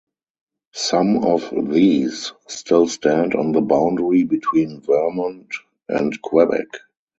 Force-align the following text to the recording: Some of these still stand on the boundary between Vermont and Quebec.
Some 0.73 1.23
of 1.25 1.51
these 1.55 2.33
still 2.47 2.87
stand 2.87 3.35
on 3.35 3.51
the 3.51 3.61
boundary 3.61 4.23
between 4.23 4.81
Vermont 4.81 5.53
and 5.87 6.19
Quebec. 6.23 6.65